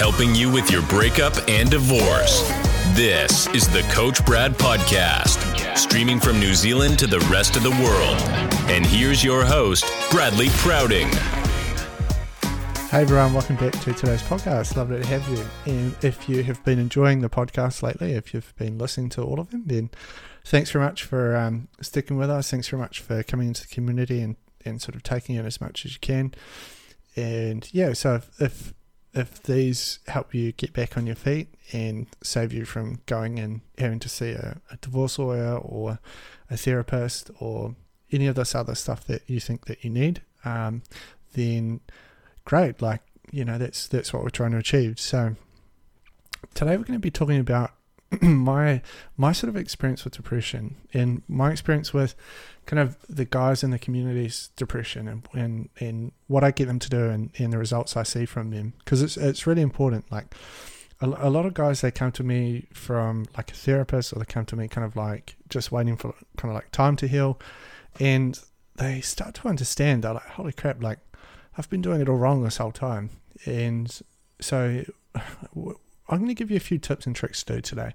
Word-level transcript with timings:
helping 0.00 0.34
you 0.34 0.50
with 0.50 0.70
your 0.70 0.80
breakup 0.84 1.34
and 1.46 1.70
divorce. 1.70 2.48
This 2.96 3.46
is 3.48 3.68
the 3.68 3.82
Coach 3.92 4.24
Brad 4.24 4.52
Podcast, 4.52 5.76
streaming 5.76 6.18
from 6.18 6.40
New 6.40 6.54
Zealand 6.54 6.98
to 7.00 7.06
the 7.06 7.20
rest 7.30 7.54
of 7.54 7.62
the 7.62 7.68
world. 7.68 8.16
And 8.70 8.86
here's 8.86 9.22
your 9.22 9.44
host, 9.44 9.84
Bradley 10.10 10.48
Prouting. 10.52 11.08
Hey 12.88 13.02
everyone, 13.02 13.34
welcome 13.34 13.56
back 13.56 13.74
to 13.74 13.92
today's 13.92 14.22
podcast. 14.22 14.74
Lovely 14.74 15.02
to 15.02 15.06
have 15.06 15.28
you. 15.28 15.44
And 15.70 15.94
if 16.02 16.30
you 16.30 16.44
have 16.44 16.64
been 16.64 16.78
enjoying 16.78 17.20
the 17.20 17.28
podcast 17.28 17.82
lately, 17.82 18.14
if 18.14 18.32
you've 18.32 18.56
been 18.56 18.78
listening 18.78 19.10
to 19.10 19.22
all 19.22 19.38
of 19.38 19.50
them, 19.50 19.64
then 19.66 19.90
thanks 20.46 20.70
very 20.70 20.82
much 20.82 21.04
for 21.04 21.36
um, 21.36 21.68
sticking 21.82 22.16
with 22.16 22.30
us. 22.30 22.50
Thanks 22.50 22.68
very 22.68 22.80
much 22.80 23.00
for 23.00 23.22
coming 23.22 23.48
into 23.48 23.68
the 23.68 23.74
community 23.74 24.22
and, 24.22 24.36
and 24.64 24.80
sort 24.80 24.94
of 24.94 25.02
taking 25.02 25.36
in 25.36 25.44
as 25.44 25.60
much 25.60 25.84
as 25.84 25.92
you 25.92 26.00
can. 26.00 26.32
And 27.16 27.68
yeah, 27.74 27.92
so 27.92 28.14
if, 28.14 28.40
if 28.40 28.74
if 29.12 29.42
these 29.42 29.98
help 30.06 30.34
you 30.34 30.52
get 30.52 30.72
back 30.72 30.96
on 30.96 31.06
your 31.06 31.16
feet 31.16 31.48
and 31.72 32.06
save 32.22 32.52
you 32.52 32.64
from 32.64 33.00
going 33.06 33.38
and 33.38 33.60
having 33.78 33.98
to 33.98 34.08
see 34.08 34.30
a, 34.30 34.60
a 34.70 34.76
divorce 34.76 35.18
lawyer 35.18 35.56
or 35.56 35.98
a 36.48 36.56
therapist 36.56 37.30
or 37.40 37.74
any 38.12 38.26
of 38.26 38.34
this 38.34 38.54
other 38.54 38.74
stuff 38.74 39.04
that 39.06 39.22
you 39.28 39.40
think 39.40 39.66
that 39.66 39.84
you 39.84 39.90
need, 39.90 40.22
um, 40.44 40.82
then 41.34 41.80
great. 42.44 42.80
Like 42.80 43.02
you 43.32 43.44
know, 43.44 43.58
that's 43.58 43.86
that's 43.88 44.12
what 44.12 44.22
we're 44.22 44.30
trying 44.30 44.52
to 44.52 44.58
achieve. 44.58 44.98
So 44.98 45.36
today 46.54 46.76
we're 46.76 46.84
going 46.84 46.98
to 46.98 46.98
be 46.98 47.10
talking 47.10 47.38
about 47.38 47.72
my 48.22 48.82
my 49.16 49.32
sort 49.32 49.48
of 49.48 49.56
experience 49.56 50.04
with 50.04 50.14
depression 50.14 50.76
and 50.92 51.22
my 51.28 51.50
experience 51.50 51.92
with 51.94 52.14
kind 52.66 52.80
of 52.80 52.96
the 53.08 53.24
guys 53.24 53.62
in 53.62 53.70
the 53.70 53.78
community's 53.78 54.50
depression 54.56 55.08
and 55.08 55.28
and, 55.32 55.68
and 55.78 56.12
what 56.26 56.44
I 56.44 56.50
get 56.50 56.66
them 56.66 56.78
to 56.80 56.88
do 56.88 57.08
and, 57.08 57.30
and 57.38 57.52
the 57.52 57.58
results 57.58 57.96
I 57.96 58.02
see 58.02 58.26
from 58.26 58.50
them 58.50 58.74
because 58.78 59.02
it's 59.02 59.16
it's 59.16 59.46
really 59.46 59.62
important. 59.62 60.10
Like 60.10 60.34
a, 61.00 61.06
a 61.06 61.30
lot 61.30 61.46
of 61.46 61.54
guys 61.54 61.80
they 61.80 61.90
come 61.90 62.12
to 62.12 62.22
me 62.22 62.66
from 62.72 63.26
like 63.36 63.50
a 63.50 63.54
therapist 63.54 64.12
or 64.12 64.18
they 64.18 64.24
come 64.24 64.46
to 64.46 64.56
me 64.56 64.68
kind 64.68 64.84
of 64.84 64.96
like 64.96 65.36
just 65.48 65.70
waiting 65.70 65.96
for 65.96 66.14
kind 66.36 66.50
of 66.50 66.54
like 66.54 66.70
time 66.72 66.96
to 66.96 67.06
heal 67.06 67.38
and 67.98 68.40
they 68.76 69.00
start 69.00 69.34
to 69.34 69.48
understand 69.48 70.04
they're 70.04 70.14
like 70.14 70.22
holy 70.22 70.52
crap 70.52 70.82
like 70.82 70.98
I've 71.56 71.68
been 71.68 71.82
doing 71.82 72.00
it 72.00 72.08
all 72.08 72.16
wrong 72.16 72.42
this 72.42 72.56
whole 72.56 72.72
time. 72.72 73.10
And 73.44 74.00
so 74.40 74.84
I'm 76.10 76.18
going 76.18 76.28
to 76.28 76.34
give 76.34 76.50
you 76.50 76.56
a 76.56 76.60
few 76.60 76.78
tips 76.78 77.06
and 77.06 77.14
tricks 77.14 77.42
to 77.44 77.54
do 77.54 77.60
today. 77.60 77.94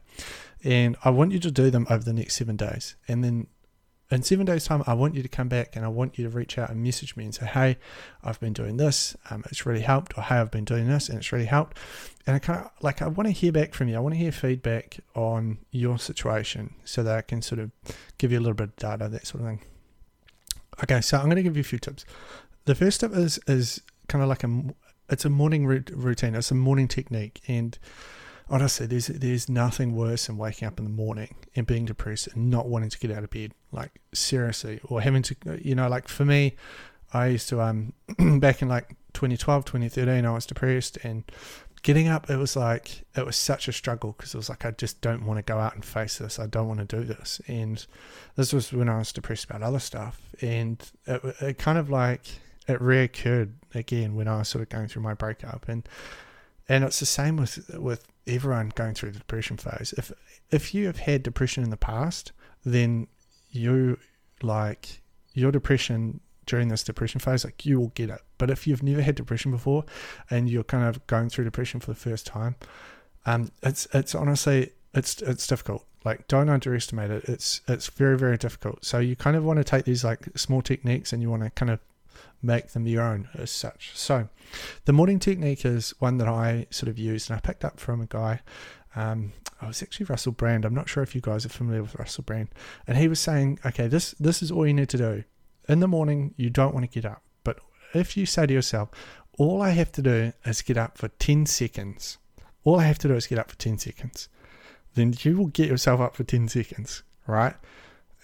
And 0.63 0.95
I 1.03 1.09
want 1.09 1.31
you 1.31 1.39
to 1.39 1.51
do 1.51 1.69
them 1.69 1.85
over 1.89 2.03
the 2.03 2.13
next 2.13 2.35
seven 2.35 2.55
days. 2.55 2.95
And 3.07 3.23
then 3.23 3.47
in 4.11 4.23
seven 4.23 4.45
days' 4.45 4.65
time, 4.65 4.83
I 4.87 4.93
want 4.93 5.15
you 5.15 5.23
to 5.23 5.27
come 5.27 5.49
back 5.49 5.75
and 5.75 5.83
I 5.83 5.87
want 5.89 6.17
you 6.17 6.23
to 6.23 6.29
reach 6.29 6.57
out 6.57 6.69
and 6.69 6.81
message 6.81 7.15
me 7.15 7.25
and 7.25 7.35
say, 7.35 7.45
hey, 7.45 7.77
I've 8.23 8.39
been 8.39 8.53
doing 8.53 8.77
this. 8.77 9.15
Um, 9.29 9.43
it's 9.51 9.65
really 9.65 9.81
helped. 9.81 10.17
Or 10.17 10.21
hey, 10.21 10.35
I've 10.35 10.51
been 10.51 10.65
doing 10.65 10.87
this 10.87 11.09
and 11.09 11.17
it's 11.17 11.31
really 11.31 11.45
helped. 11.45 11.77
And 12.25 12.35
I 12.35 12.39
kind 12.39 12.59
of 12.59 12.71
like, 12.81 13.01
I 13.01 13.07
want 13.07 13.27
to 13.27 13.31
hear 13.31 13.51
back 13.51 13.73
from 13.73 13.89
you. 13.89 13.95
I 13.95 13.99
want 13.99 14.13
to 14.13 14.19
hear 14.19 14.31
feedback 14.31 14.99
on 15.15 15.59
your 15.71 15.97
situation 15.97 16.75
so 16.83 17.03
that 17.03 17.17
I 17.17 17.21
can 17.21 17.41
sort 17.41 17.59
of 17.59 17.71
give 18.17 18.31
you 18.31 18.39
a 18.39 18.41
little 18.41 18.55
bit 18.55 18.69
of 18.69 18.75
data, 18.77 19.09
that 19.09 19.27
sort 19.27 19.43
of 19.43 19.49
thing. 19.49 19.61
Okay, 20.83 21.01
so 21.01 21.17
I'm 21.17 21.25
going 21.25 21.37
to 21.37 21.43
give 21.43 21.57
you 21.57 21.61
a 21.61 21.63
few 21.63 21.79
tips. 21.79 22.05
The 22.65 22.75
first 22.75 22.99
tip 22.99 23.13
is 23.13 23.39
is 23.47 23.81
kind 24.07 24.21
of 24.21 24.29
like 24.29 24.43
a 24.43 24.63
it's 25.09 25.25
a 25.25 25.29
morning 25.29 25.65
routine. 25.65 26.35
It's 26.35 26.51
a 26.51 26.55
morning 26.55 26.87
technique, 26.87 27.41
and 27.47 27.77
honestly, 28.49 28.85
there's 28.87 29.07
there's 29.07 29.49
nothing 29.49 29.95
worse 29.95 30.27
than 30.27 30.37
waking 30.37 30.67
up 30.67 30.79
in 30.79 30.85
the 30.85 30.91
morning 30.91 31.35
and 31.55 31.65
being 31.65 31.85
depressed 31.85 32.29
and 32.33 32.49
not 32.49 32.67
wanting 32.67 32.89
to 32.89 32.99
get 32.99 33.11
out 33.11 33.23
of 33.23 33.29
bed. 33.29 33.53
Like 33.71 33.99
seriously, 34.13 34.79
or 34.85 35.01
having 35.01 35.21
to, 35.23 35.35
you 35.61 35.75
know, 35.75 35.87
like 35.87 36.07
for 36.07 36.25
me, 36.25 36.55
I 37.13 37.27
used 37.27 37.49
to 37.49 37.61
um 37.61 37.93
back 38.39 38.61
in 38.61 38.67
like 38.67 38.89
2012, 39.13 39.65
2013, 39.65 40.25
I 40.25 40.31
was 40.31 40.45
depressed 40.45 40.97
and 41.03 41.23
getting 41.83 42.07
up. 42.07 42.29
It 42.29 42.37
was 42.37 42.55
like 42.55 43.03
it 43.15 43.25
was 43.25 43.35
such 43.35 43.67
a 43.67 43.71
struggle 43.71 44.15
because 44.17 44.33
it 44.33 44.37
was 44.37 44.49
like 44.49 44.65
I 44.65 44.71
just 44.71 45.01
don't 45.01 45.25
want 45.25 45.37
to 45.37 45.43
go 45.43 45.59
out 45.59 45.75
and 45.75 45.85
face 45.85 46.17
this. 46.17 46.39
I 46.39 46.47
don't 46.47 46.67
want 46.67 46.79
to 46.79 46.97
do 46.97 47.03
this, 47.03 47.41
and 47.47 47.85
this 48.35 48.53
was 48.53 48.73
when 48.73 48.89
I 48.89 48.97
was 48.97 49.13
depressed 49.13 49.45
about 49.45 49.61
other 49.61 49.79
stuff, 49.79 50.19
and 50.41 50.77
it, 51.05 51.21
it 51.41 51.57
kind 51.57 51.77
of 51.77 51.89
like 51.89 52.25
it 52.67 52.79
reoccurred 52.79 53.53
again 53.73 54.15
when 54.15 54.27
I 54.27 54.39
was 54.39 54.49
sort 54.49 54.61
of 54.61 54.69
going 54.69 54.87
through 54.87 55.03
my 55.03 55.13
breakup, 55.13 55.67
and 55.67 55.87
and 56.67 56.83
it's 56.83 56.99
the 56.99 57.05
same 57.05 57.37
with 57.37 57.69
with 57.77 58.07
everyone 58.27 58.71
going 58.75 58.93
through 58.93 59.11
the 59.11 59.19
depression 59.19 59.57
phase. 59.57 59.93
If 59.97 60.11
if 60.51 60.73
you 60.73 60.87
have 60.87 60.99
had 60.99 61.23
depression 61.23 61.63
in 61.63 61.69
the 61.69 61.77
past, 61.77 62.31
then 62.63 63.07
you 63.51 63.97
like 64.41 65.01
your 65.33 65.51
depression 65.51 66.19
during 66.45 66.67
this 66.67 66.83
depression 66.83 67.19
phase, 67.19 67.43
like 67.43 67.65
you 67.65 67.79
will 67.79 67.91
get 67.95 68.09
it. 68.09 68.21
But 68.37 68.49
if 68.49 68.67
you've 68.67 68.83
never 68.83 69.01
had 69.01 69.15
depression 69.15 69.51
before 69.51 69.83
and 70.29 70.49
you're 70.49 70.63
kind 70.63 70.83
of 70.83 71.05
going 71.07 71.29
through 71.29 71.45
depression 71.45 71.79
for 71.79 71.87
the 71.87 71.95
first 71.95 72.25
time, 72.25 72.55
um, 73.25 73.51
it's 73.63 73.87
it's 73.93 74.13
honestly 74.15 74.71
it's 74.93 75.21
it's 75.21 75.47
difficult. 75.47 75.85
Like 76.03 76.27
don't 76.27 76.49
underestimate 76.49 77.11
it. 77.11 77.25
It's 77.25 77.61
it's 77.67 77.87
very 77.87 78.17
very 78.17 78.37
difficult. 78.37 78.85
So 78.85 78.99
you 78.99 79.15
kind 79.15 79.35
of 79.35 79.43
want 79.43 79.57
to 79.57 79.63
take 79.63 79.85
these 79.85 80.03
like 80.03 80.27
small 80.35 80.61
techniques 80.61 81.13
and 81.13 81.21
you 81.21 81.29
want 81.29 81.43
to 81.43 81.49
kind 81.51 81.71
of 81.71 81.79
make 82.41 82.69
them 82.69 82.87
your 82.87 83.03
own 83.03 83.29
as 83.33 83.51
such. 83.51 83.91
So, 83.95 84.29
the 84.85 84.93
morning 84.93 85.19
technique 85.19 85.65
is 85.65 85.93
one 85.99 86.17
that 86.17 86.27
I 86.27 86.67
sort 86.69 86.89
of 86.89 86.97
used 86.97 87.29
and 87.29 87.37
I 87.37 87.39
picked 87.39 87.65
up 87.65 87.79
from 87.79 88.01
a 88.01 88.05
guy. 88.05 88.41
Um, 88.95 89.33
I 89.61 89.67
was 89.67 89.81
actually 89.81 90.05
Russell 90.05 90.31
Brand. 90.31 90.65
I'm 90.65 90.73
not 90.73 90.89
sure 90.89 91.03
if 91.03 91.15
you 91.15 91.21
guys 91.21 91.45
are 91.45 91.49
familiar 91.49 91.81
with 91.81 91.95
Russell 91.95 92.23
Brand, 92.23 92.49
and 92.87 92.97
he 92.97 93.07
was 93.07 93.19
saying, 93.19 93.59
okay, 93.65 93.87
this 93.87 94.11
this 94.19 94.41
is 94.41 94.51
all 94.51 94.67
you 94.67 94.73
need 94.73 94.89
to 94.89 94.97
do. 94.97 95.23
In 95.67 95.79
the 95.79 95.87
morning, 95.87 96.33
you 96.37 96.49
don't 96.49 96.73
want 96.73 96.89
to 96.89 97.01
get 97.01 97.09
up, 97.09 97.23
but 97.43 97.59
if 97.93 98.15
you 98.15 98.25
say 98.25 98.45
to 98.45 98.53
yourself, 98.53 98.89
all 99.37 99.61
I 99.61 99.71
have 99.71 99.91
to 99.93 100.01
do 100.01 100.33
is 100.45 100.61
get 100.61 100.77
up 100.77 100.97
for 100.97 101.07
10 101.07 101.45
seconds. 101.45 102.17
All 102.63 102.79
I 102.79 102.83
have 102.83 102.99
to 102.99 103.07
do 103.07 103.15
is 103.15 103.27
get 103.27 103.39
up 103.39 103.49
for 103.49 103.57
10 103.57 103.77
seconds. 103.79 104.29
Then 104.93 105.13
you 105.19 105.37
will 105.37 105.47
get 105.47 105.69
yourself 105.69 105.99
up 105.99 106.15
for 106.15 106.23
10 106.23 106.47
seconds, 106.47 107.03
right? 107.27 107.55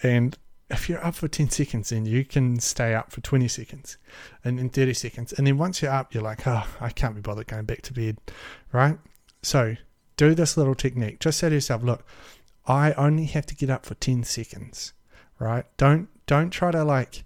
And 0.04 0.38
if 0.72 0.90
you're 0.90 1.04
up 1.06 1.16
for 1.16 1.28
10 1.28 1.50
seconds, 1.50 1.90
then 1.90 2.06
you 2.06 2.24
can 2.24 2.60
stay 2.60 2.96
up 2.96 3.12
for 3.12 3.22
20 3.22 3.48
seconds 3.48 3.98
and 4.44 4.60
in 4.60 4.70
30 4.70 4.94
seconds. 4.94 5.34
And 5.34 5.46
then 5.46 5.58
once 5.58 5.82
you're 5.82 5.92
up, 5.92 6.14
you're 6.14 6.24
like, 6.24 6.48
oh, 6.48 6.66
I 6.80 6.90
can't 6.90 7.16
be 7.16 7.22
bothered 7.22 7.48
going 7.48 7.66
back 7.66 7.82
to 7.84 7.94
bed, 7.94 8.18
right? 8.72 8.98
So 9.42 9.76
do 10.18 10.34
this 10.34 10.58
little 10.58 10.76
technique. 10.76 11.20
Just 11.20 11.40
say 11.40 11.50
to 11.50 11.56
yourself, 11.56 11.84
look, 11.84 12.06
I 12.66 12.94
only 12.94 13.26
have 13.26 13.46
to 13.48 13.56
get 13.56 13.70
up 13.70 13.86
for 13.86 13.96
10 13.96 14.24
seconds, 14.24 14.94
right? 15.40 15.66
Don't 15.78 16.08
don't 16.26 16.52
try 16.52 16.72
to 16.72 16.84
like 16.84 17.24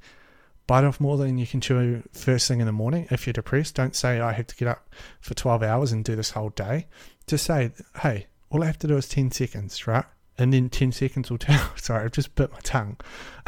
bite 0.68 0.84
off 0.84 1.00
more 1.00 1.18
than 1.18 1.38
you 1.38 1.46
can 1.46 1.62
chew 1.62 2.04
first 2.12 2.48
thing 2.48 2.60
in 2.60 2.66
the 2.66 2.72
morning. 2.72 3.08
If 3.12 3.28
you're 3.28 3.34
depressed, 3.34 3.76
don't 3.76 3.96
say 3.96 4.20
I 4.20 4.32
have 4.34 4.48
to 4.48 4.56
get 4.56 4.68
up 4.68 4.90
for 5.22 5.36
12 5.36 5.62
hours 5.62 5.92
and 5.92 6.04
do 6.04 6.16
this 6.16 6.32
whole 6.32 6.50
day. 6.50 6.88
Just 7.28 7.46
say, 7.46 7.72
hey, 8.02 8.28
all 8.50 8.64
I 8.64 8.66
have 8.66 8.80
to 8.80 8.88
do 8.88 8.98
is 8.98 9.08
10 9.08 9.32
seconds, 9.32 9.86
right? 9.86 10.06
And 10.38 10.54
then 10.54 10.70
10 10.70 10.92
seconds 10.92 11.32
will 11.32 11.38
tell. 11.38 11.72
Sorry, 11.76 12.04
I've 12.04 12.12
just 12.12 12.36
bit 12.36 12.52
my 12.52 12.60
tongue. 12.64 12.98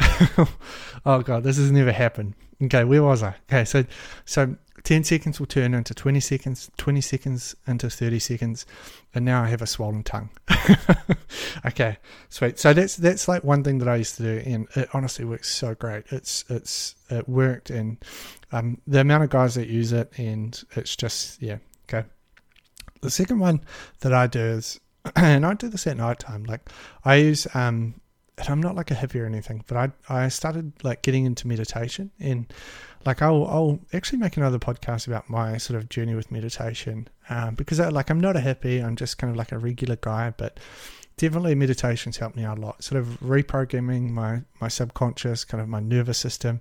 oh 1.06 1.22
god, 1.22 1.44
this 1.44 1.56
has 1.58 1.70
never 1.70 1.92
happened. 1.92 2.34
Okay, 2.62 2.84
where 2.84 3.02
was 3.02 3.22
I? 3.22 3.36
Okay, 3.48 3.64
so 3.64 3.84
so 4.24 4.56
10 4.84 5.04
seconds 5.04 5.38
will 5.38 5.46
turn 5.46 5.74
into 5.74 5.94
20 5.94 6.20
seconds, 6.20 6.70
20 6.76 7.00
seconds 7.00 7.54
into 7.66 7.90
30 7.90 8.18
seconds, 8.18 8.66
and 9.14 9.24
now 9.24 9.42
I 9.42 9.48
have 9.48 9.62
a 9.62 9.66
swollen 9.66 10.02
tongue. 10.02 10.30
okay, 11.66 11.98
sweet. 12.28 12.58
So 12.58 12.72
that's 12.72 12.96
that's 12.96 13.28
like 13.28 13.44
one 13.44 13.62
thing 13.62 13.78
that 13.78 13.88
I 13.88 13.96
used 13.96 14.16
to 14.16 14.22
do, 14.22 14.50
and 14.50 14.66
it 14.76 14.88
honestly 14.94 15.24
works 15.24 15.54
so 15.54 15.74
great. 15.74 16.04
It's 16.10 16.44
it's 16.48 16.94
it 17.10 17.28
worked, 17.28 17.70
and 17.70 17.98
um, 18.52 18.80
the 18.86 19.00
amount 19.00 19.24
of 19.24 19.30
guys 19.30 19.54
that 19.56 19.68
use 19.68 19.92
it, 19.92 20.10
and 20.16 20.60
it's 20.74 20.96
just 20.96 21.42
yeah. 21.42 21.58
Okay. 21.88 22.06
The 23.00 23.10
second 23.10 23.38
one 23.38 23.60
that 24.00 24.12
I 24.12 24.26
do 24.26 24.40
is 24.40 24.80
and 25.16 25.44
I 25.44 25.54
do 25.54 25.68
this 25.68 25.86
at 25.86 25.96
night 25.96 26.20
time. 26.20 26.44
Like 26.44 26.68
I 27.04 27.16
use 27.16 27.46
um 27.54 28.00
and 28.38 28.48
I'm 28.48 28.60
not 28.60 28.76
like 28.76 28.90
a 28.90 28.94
hippie 28.94 29.20
or 29.20 29.26
anything, 29.26 29.64
but 29.66 29.76
I 29.76 29.90
I 30.08 30.28
started 30.28 30.72
like 30.82 31.02
getting 31.02 31.24
into 31.24 31.48
meditation 31.48 32.10
and 32.20 32.52
like 33.04 33.22
I'll 33.22 33.46
I'll 33.46 33.80
actually 33.92 34.18
make 34.18 34.36
another 34.36 34.58
podcast 34.58 35.06
about 35.06 35.28
my 35.28 35.56
sort 35.56 35.76
of 35.76 35.88
journey 35.88 36.14
with 36.14 36.30
meditation 36.30 37.08
um, 37.28 37.54
because 37.54 37.80
I, 37.80 37.88
like 37.88 38.10
I'm 38.10 38.20
not 38.20 38.36
a 38.36 38.40
hippie, 38.40 38.84
I'm 38.84 38.96
just 38.96 39.18
kind 39.18 39.30
of 39.30 39.36
like 39.36 39.52
a 39.52 39.58
regular 39.58 39.96
guy, 39.96 40.32
but 40.36 40.58
definitely 41.16 41.54
meditation's 41.54 42.16
helped 42.16 42.36
me 42.36 42.44
out 42.44 42.58
a 42.58 42.60
lot. 42.60 42.82
Sort 42.82 43.00
of 43.00 43.20
reprogramming 43.20 44.10
my 44.10 44.42
my 44.60 44.68
subconscious, 44.68 45.44
kind 45.44 45.60
of 45.60 45.68
my 45.68 45.80
nervous 45.80 46.18
system, 46.18 46.60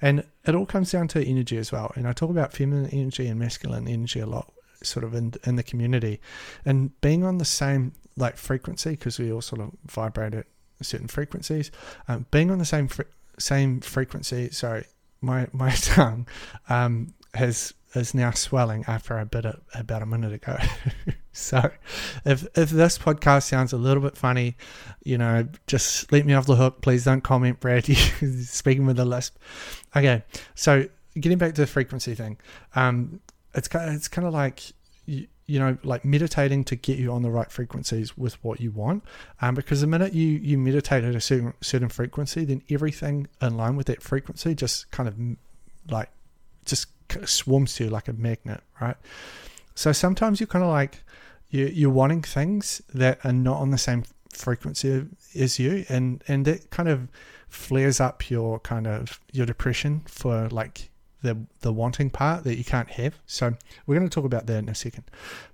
and 0.00 0.24
it 0.44 0.54
all 0.54 0.66
comes 0.66 0.90
down 0.90 1.08
to 1.08 1.24
energy 1.24 1.56
as 1.56 1.70
well. 1.72 1.92
And 1.94 2.08
I 2.08 2.12
talk 2.12 2.30
about 2.30 2.52
feminine 2.52 2.90
energy 2.90 3.26
and 3.26 3.38
masculine 3.38 3.86
energy 3.88 4.20
a 4.20 4.26
lot 4.26 4.52
sort 4.82 5.04
of 5.04 5.14
in 5.14 5.34
in 5.44 5.56
the 5.56 5.62
community, 5.62 6.20
and 6.64 6.98
being 7.00 7.24
on 7.24 7.38
the 7.38 7.44
same 7.44 7.92
like 8.16 8.36
frequency 8.36 8.90
because 8.90 9.18
we 9.18 9.32
all 9.32 9.40
sort 9.40 9.60
of 9.60 9.70
vibrate 9.86 10.34
at 10.34 10.46
certain 10.82 11.08
frequencies. 11.08 11.70
Um, 12.08 12.26
being 12.30 12.50
on 12.50 12.58
the 12.58 12.64
same 12.64 12.88
same 13.38 13.80
frequency, 13.80 14.50
sorry, 14.50 14.84
my 15.20 15.48
my 15.52 15.70
tongue 15.74 16.26
um, 16.68 17.14
has 17.34 17.74
is 17.94 18.14
now 18.14 18.30
swelling 18.30 18.84
after 18.86 19.18
I 19.18 19.24
bit 19.24 19.44
it 19.44 19.60
about 19.74 20.02
a 20.02 20.06
minute 20.06 20.32
ago. 20.32 20.56
so, 21.32 21.70
if 22.24 22.46
if 22.56 22.70
this 22.70 22.98
podcast 22.98 23.44
sounds 23.44 23.72
a 23.72 23.76
little 23.76 24.02
bit 24.02 24.16
funny, 24.16 24.56
you 25.02 25.18
know, 25.18 25.46
just 25.66 26.10
let 26.12 26.24
me 26.24 26.34
off 26.34 26.46
the 26.46 26.56
hook. 26.56 26.82
Please 26.82 27.04
don't 27.04 27.22
comment, 27.22 27.60
Brad. 27.60 27.84
Speaking 28.44 28.86
with 28.86 28.98
a 28.98 29.04
lisp. 29.04 29.36
Okay, 29.96 30.22
so 30.54 30.86
getting 31.18 31.38
back 31.38 31.54
to 31.54 31.62
the 31.62 31.66
frequency 31.66 32.14
thing, 32.14 32.38
um, 32.74 33.20
it's 33.54 33.68
kind 33.68 33.88
of, 33.88 33.94
it's 33.94 34.08
kind 34.08 34.26
of 34.26 34.32
like 34.32 34.72
you, 35.06 35.26
you 35.46 35.58
know, 35.58 35.76
like 35.82 36.04
meditating 36.04 36.64
to 36.64 36.76
get 36.76 36.98
you 36.98 37.10
on 37.12 37.22
the 37.22 37.30
right 37.30 37.50
frequencies 37.50 38.16
with 38.16 38.42
what 38.44 38.60
you 38.60 38.70
want. 38.70 39.02
Um, 39.42 39.54
because 39.54 39.80
the 39.80 39.86
minute 39.86 40.14
you 40.14 40.26
you 40.26 40.56
meditate 40.56 41.04
at 41.04 41.14
a 41.14 41.20
certain 41.20 41.54
certain 41.60 41.88
frequency, 41.88 42.44
then 42.44 42.62
everything 42.70 43.26
in 43.42 43.56
line 43.56 43.76
with 43.76 43.86
that 43.86 44.02
frequency 44.02 44.54
just 44.54 44.90
kind 44.90 45.08
of 45.08 45.92
like 45.92 46.10
just 46.64 46.86
swarms 47.24 47.74
to 47.74 47.84
you 47.84 47.90
like 47.90 48.08
a 48.08 48.12
magnet, 48.12 48.62
right? 48.80 48.96
So 49.74 49.92
sometimes 49.92 50.38
you're 50.38 50.46
kind 50.46 50.64
of 50.64 50.70
like 50.70 51.02
you 51.48 51.66
you're 51.66 51.90
wanting 51.90 52.22
things 52.22 52.80
that 52.94 53.18
are 53.24 53.32
not 53.32 53.58
on 53.58 53.70
the 53.70 53.78
same 53.78 54.04
frequency 54.32 55.06
as 55.34 55.58
you, 55.58 55.84
and 55.88 56.22
and 56.28 56.44
that 56.44 56.70
kind 56.70 56.88
of 56.88 57.08
flares 57.48 58.00
up 58.00 58.30
your 58.30 58.60
kind 58.60 58.86
of 58.86 59.20
your 59.32 59.46
depression 59.46 60.02
for 60.06 60.48
like 60.50 60.90
the 61.22 61.38
the 61.60 61.72
wanting 61.72 62.10
part 62.10 62.44
that 62.44 62.56
you 62.56 62.64
can't 62.64 62.90
have. 62.90 63.18
So 63.26 63.54
we're 63.86 63.96
going 63.96 64.08
to 64.08 64.14
talk 64.14 64.24
about 64.24 64.46
that 64.46 64.58
in 64.58 64.68
a 64.68 64.74
second. 64.74 65.04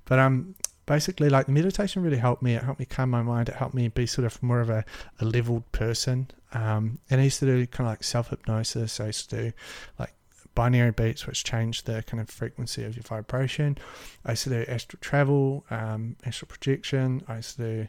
But 0.04 0.18
um, 0.18 0.54
basically, 0.86 1.28
like 1.28 1.46
the 1.46 1.52
meditation 1.52 2.02
really 2.02 2.18
helped 2.18 2.42
me. 2.42 2.54
It 2.54 2.62
helped 2.62 2.80
me 2.80 2.86
calm 2.86 3.10
my 3.10 3.22
mind. 3.22 3.48
It 3.48 3.56
helped 3.56 3.74
me 3.74 3.88
be 3.88 4.06
sort 4.06 4.24
of 4.24 4.42
more 4.42 4.60
of 4.60 4.70
a, 4.70 4.84
a 5.20 5.24
leveled 5.24 5.70
person. 5.72 6.28
Um, 6.52 6.98
and 7.10 7.20
I 7.20 7.24
used 7.24 7.40
to 7.40 7.46
do 7.46 7.66
kind 7.66 7.86
of 7.86 7.92
like 7.92 8.04
self 8.04 8.30
hypnosis. 8.30 9.00
I 9.00 9.06
used 9.06 9.30
to 9.30 9.36
do 9.36 9.52
like 9.98 10.14
binary 10.54 10.92
beats, 10.92 11.26
which 11.26 11.44
change 11.44 11.82
the 11.82 12.02
kind 12.04 12.20
of 12.20 12.30
frequency 12.30 12.84
of 12.84 12.96
your 12.96 13.02
vibration. 13.02 13.78
I 14.24 14.32
used 14.32 14.44
to 14.44 14.50
do 14.50 14.64
astral 14.68 14.98
travel, 15.00 15.64
um, 15.70 16.16
astral 16.24 16.48
projection. 16.48 17.22
I 17.28 17.36
used 17.36 17.56
to 17.56 17.62
do 17.62 17.88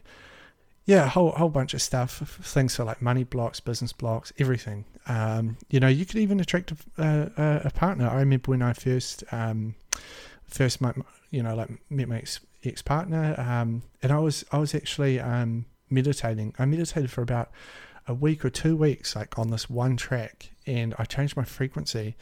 yeah, 0.88 1.04
a 1.04 1.08
whole 1.08 1.32
whole 1.32 1.50
bunch 1.50 1.74
of 1.74 1.82
stuff. 1.82 2.40
Things 2.42 2.74
for 2.74 2.82
like 2.82 3.02
money 3.02 3.22
blocks, 3.22 3.60
business 3.60 3.92
blocks, 3.92 4.32
everything. 4.38 4.86
Um, 5.06 5.58
you 5.68 5.80
know, 5.80 5.86
you 5.86 6.06
could 6.06 6.16
even 6.16 6.40
attract 6.40 6.72
a, 6.96 7.30
a, 7.36 7.60
a 7.66 7.70
partner. 7.70 8.08
I 8.08 8.20
remember 8.20 8.52
when 8.52 8.62
I 8.62 8.72
first 8.72 9.22
um, 9.30 9.74
first 10.46 10.80
met, 10.80 10.96
you 11.30 11.42
know, 11.42 11.54
like 11.54 11.68
met 11.90 12.08
my 12.08 12.22
ex, 12.64 12.80
partner, 12.80 13.34
um, 13.36 13.82
and 14.02 14.10
I 14.10 14.18
was 14.18 14.46
I 14.50 14.56
was 14.56 14.74
actually 14.74 15.20
um, 15.20 15.66
meditating. 15.90 16.54
I 16.58 16.64
meditated 16.64 17.10
for 17.10 17.20
about 17.20 17.50
a 18.06 18.14
week 18.14 18.42
or 18.42 18.48
two 18.48 18.74
weeks, 18.74 19.14
like 19.14 19.38
on 19.38 19.50
this 19.50 19.68
one 19.68 19.98
track, 19.98 20.52
and 20.66 20.94
I 20.98 21.04
changed 21.04 21.36
my 21.36 21.44
frequency, 21.44 22.16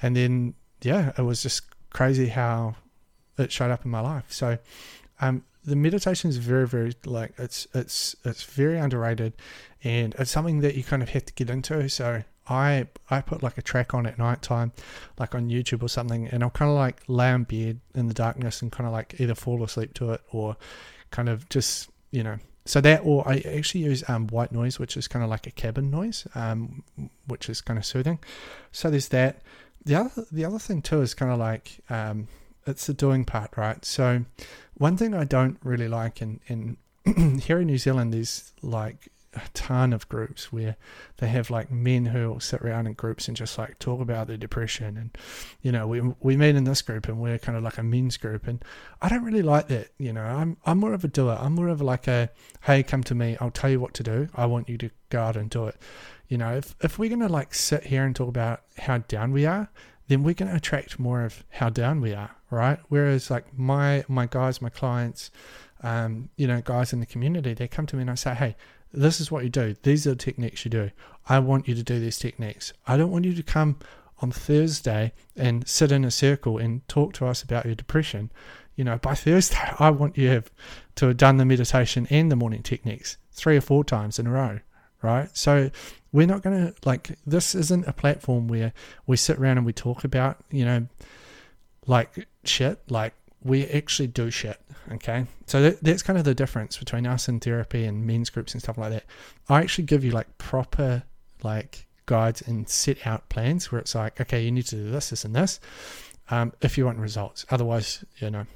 and 0.00 0.14
then 0.14 0.54
yeah, 0.82 1.10
it 1.18 1.22
was 1.22 1.42
just 1.42 1.62
crazy 1.90 2.28
how 2.28 2.76
it 3.38 3.50
showed 3.50 3.72
up 3.72 3.84
in 3.84 3.90
my 3.90 4.00
life. 4.00 4.26
So 4.28 4.58
um, 5.20 5.44
the 5.64 5.76
meditation 5.76 6.30
is 6.30 6.36
very 6.36 6.66
very 6.66 6.94
like 7.06 7.32
it's 7.38 7.66
it's 7.74 8.14
it's 8.24 8.42
very 8.42 8.78
underrated 8.78 9.32
and 9.82 10.14
it's 10.18 10.30
something 10.30 10.60
that 10.60 10.74
you 10.74 10.84
kind 10.84 11.02
of 11.02 11.10
have 11.10 11.24
to 11.26 11.32
get 11.34 11.50
into. 11.50 11.88
So 11.88 12.22
i 12.46 12.86
i 13.08 13.22
put 13.22 13.42
like 13.42 13.56
a 13.56 13.62
track 13.62 13.94
on 13.94 14.06
at 14.06 14.18
night 14.18 14.42
time 14.42 14.70
like 15.18 15.34
on 15.34 15.48
youtube 15.48 15.82
or 15.82 15.88
something 15.88 16.28
and 16.28 16.42
i'll 16.42 16.50
kind 16.50 16.70
of 16.70 16.76
like 16.76 17.00
lay 17.08 17.32
in 17.32 17.42
bed 17.44 17.80
in 17.94 18.06
the 18.06 18.12
darkness 18.12 18.60
and 18.60 18.70
kind 18.70 18.86
of 18.86 18.92
like 18.92 19.18
either 19.18 19.34
fall 19.34 19.64
asleep 19.64 19.94
to 19.94 20.12
it 20.12 20.20
or 20.30 20.54
kind 21.10 21.30
of 21.30 21.48
just 21.48 21.88
you 22.10 22.22
know 22.22 22.36
so 22.66 22.82
that 22.82 23.00
or 23.02 23.26
i 23.26 23.38
actually 23.46 23.80
use 23.80 24.06
um, 24.10 24.26
white 24.26 24.52
noise 24.52 24.78
which 24.78 24.94
is 24.94 25.08
kind 25.08 25.24
of 25.24 25.30
like 25.30 25.46
a 25.46 25.50
cabin 25.50 25.90
noise 25.90 26.26
um, 26.34 26.82
which 27.26 27.48
is 27.48 27.60
kind 27.60 27.78
of 27.78 27.84
soothing. 27.84 28.18
So 28.72 28.90
there's 28.90 29.08
that. 29.08 29.42
The 29.84 29.96
other 29.96 30.24
the 30.32 30.44
other 30.44 30.58
thing 30.58 30.82
too 30.82 31.02
is 31.02 31.14
kind 31.14 31.30
of 31.30 31.38
like 31.38 31.78
um, 31.90 32.28
it's 32.66 32.86
the 32.86 32.94
doing 32.94 33.24
part 33.24 33.50
right? 33.56 33.84
So 33.84 34.24
one 34.74 34.96
thing 34.96 35.14
I 35.14 35.24
don't 35.24 35.58
really 35.62 35.88
like 35.88 36.20
in, 36.20 36.40
in 36.46 36.76
here 37.40 37.60
in 37.60 37.66
New 37.66 37.78
Zealand, 37.78 38.14
is 38.14 38.52
like 38.62 39.08
a 39.34 39.42
ton 39.52 39.92
of 39.92 40.08
groups 40.08 40.52
where 40.52 40.76
they 41.16 41.26
have 41.26 41.50
like 41.50 41.70
men 41.70 42.06
who 42.06 42.30
will 42.30 42.40
sit 42.40 42.62
around 42.62 42.86
in 42.86 42.92
groups 42.92 43.26
and 43.28 43.36
just 43.36 43.58
like 43.58 43.78
talk 43.78 44.00
about 44.00 44.28
their 44.28 44.36
depression 44.36 44.96
and 44.96 45.18
you 45.60 45.72
know 45.72 45.86
we 45.88 46.00
we 46.20 46.36
meet 46.36 46.54
in 46.54 46.64
this 46.64 46.82
group 46.82 47.08
and 47.08 47.20
we're 47.20 47.38
kind 47.38 47.58
of 47.58 47.64
like 47.64 47.78
a 47.78 47.82
men's 47.82 48.16
group 48.16 48.46
and 48.46 48.64
I 49.02 49.08
don't 49.08 49.24
really 49.24 49.42
like 49.42 49.68
that 49.68 49.88
you 49.98 50.12
know? 50.12 50.22
I'm 50.22 50.56
I'm 50.64 50.78
more 50.78 50.94
of 50.94 51.04
a 51.04 51.08
doer. 51.08 51.36
I'm 51.40 51.54
more 51.54 51.68
of 51.68 51.80
like 51.80 52.06
a 52.06 52.30
hey 52.62 52.82
come 52.82 53.02
to 53.04 53.14
me. 53.14 53.36
I'll 53.40 53.50
tell 53.50 53.70
you 53.70 53.80
what 53.80 53.94
to 53.94 54.02
do. 54.02 54.28
I 54.34 54.46
want 54.46 54.68
you 54.68 54.78
to 54.78 54.90
go 55.10 55.20
out 55.20 55.36
and 55.36 55.50
do 55.50 55.66
it. 55.66 55.76
You 56.28 56.38
know 56.38 56.56
if 56.56 56.74
if 56.80 56.98
we're 56.98 57.10
gonna 57.10 57.28
like 57.28 57.54
sit 57.54 57.84
here 57.84 58.04
and 58.04 58.14
talk 58.14 58.28
about 58.28 58.62
how 58.78 58.98
down 58.98 59.32
we 59.32 59.46
are 59.46 59.68
then 60.08 60.22
we're 60.22 60.34
going 60.34 60.50
to 60.50 60.56
attract 60.56 60.98
more 60.98 61.24
of 61.24 61.44
how 61.50 61.70
down 61.70 62.00
we 62.00 62.12
are, 62.12 62.30
right? 62.50 62.78
Whereas 62.88 63.30
like 63.30 63.56
my 63.56 64.04
my 64.08 64.26
guys, 64.26 64.60
my 64.60 64.68
clients, 64.68 65.30
um, 65.82 66.30
you 66.36 66.46
know, 66.46 66.60
guys 66.60 66.92
in 66.92 67.00
the 67.00 67.06
community, 67.06 67.54
they 67.54 67.68
come 67.68 67.86
to 67.86 67.96
me 67.96 68.02
and 68.02 68.10
I 68.10 68.14
say, 68.14 68.34
hey, 68.34 68.56
this 68.92 69.20
is 69.20 69.30
what 69.30 69.44
you 69.44 69.50
do. 69.50 69.74
These 69.82 70.06
are 70.06 70.10
the 70.10 70.16
techniques 70.16 70.64
you 70.64 70.70
do. 70.70 70.90
I 71.28 71.38
want 71.38 71.66
you 71.68 71.74
to 71.74 71.82
do 71.82 71.98
these 71.98 72.18
techniques. 72.18 72.72
I 72.86 72.96
don't 72.96 73.10
want 73.10 73.24
you 73.24 73.34
to 73.34 73.42
come 73.42 73.78
on 74.20 74.30
Thursday 74.30 75.12
and 75.36 75.66
sit 75.68 75.90
in 75.90 76.04
a 76.04 76.10
circle 76.10 76.58
and 76.58 76.86
talk 76.88 77.12
to 77.14 77.26
us 77.26 77.42
about 77.42 77.66
your 77.66 77.74
depression. 77.74 78.30
You 78.76 78.84
know, 78.84 78.98
by 78.98 79.14
Thursday, 79.14 79.74
I 79.78 79.90
want 79.90 80.16
you 80.16 80.42
to 80.96 81.06
have 81.06 81.16
done 81.16 81.38
the 81.38 81.44
meditation 81.44 82.06
and 82.10 82.30
the 82.30 82.36
morning 82.36 82.62
techniques 82.62 83.16
three 83.32 83.56
or 83.56 83.60
four 83.60 83.84
times 83.84 84.18
in 84.18 84.26
a 84.26 84.30
row, 84.30 84.60
right? 85.04 85.28
So 85.36 85.70
we're 86.12 86.26
not 86.26 86.42
going 86.42 86.66
to 86.66 86.74
like 86.84 87.16
this 87.26 87.54
isn't 87.54 87.86
a 87.86 87.92
platform 87.92 88.48
where 88.48 88.72
we 89.06 89.16
sit 89.16 89.38
around 89.38 89.58
and 89.58 89.66
we 89.66 89.72
talk 89.72 90.04
about 90.04 90.38
you 90.50 90.64
know 90.64 90.86
like 91.86 92.26
shit. 92.44 92.80
Like 92.90 93.14
we 93.42 93.66
actually 93.66 94.08
do 94.08 94.30
shit 94.30 94.60
okay? 94.92 95.26
So 95.46 95.62
that, 95.62 95.82
that's 95.82 96.02
kind 96.02 96.18
of 96.18 96.24
the 96.24 96.34
difference 96.34 96.76
between 96.76 97.06
us 97.06 97.28
and 97.28 97.42
therapy 97.42 97.84
and 97.84 98.06
men's 98.06 98.30
groups 98.30 98.52
and 98.52 98.62
stuff 98.62 98.78
like 98.78 98.90
that. 98.90 99.04
I 99.48 99.60
actually 99.60 99.84
give 99.84 100.04
you 100.04 100.10
like 100.10 100.38
proper 100.38 101.04
like 101.42 101.86
guides 102.06 102.42
and 102.42 102.68
set 102.68 103.06
out 103.06 103.28
plans 103.28 103.72
where 103.72 103.80
it's 103.80 103.94
like 103.94 104.20
okay 104.20 104.42
you 104.44 104.50
need 104.50 104.66
to 104.66 104.76
do 104.76 104.90
this 104.90 105.10
this 105.10 105.24
and 105.24 105.34
this 105.34 105.60
um, 106.30 106.52
if 106.60 106.78
you 106.78 106.86
want 106.86 106.98
results. 106.98 107.44
Otherwise 107.50 108.04
you 108.18 108.30
know. 108.30 108.46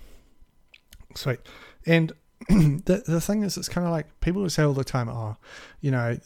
Sweet. 1.15 1.41
And 1.87 2.13
the 2.49 3.03
the 3.07 3.21
thing 3.21 3.43
is 3.43 3.57
it's 3.57 3.69
kind 3.69 3.87
of 3.87 3.93
like 3.93 4.21
people 4.21 4.43
who 4.43 4.49
say 4.49 4.63
all 4.63 4.73
the 4.73 4.85
time 4.85 5.09
oh 5.09 5.37
you 5.81 5.91
know 5.91 6.17